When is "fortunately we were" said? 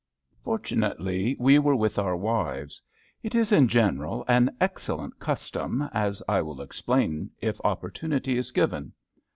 0.43-1.75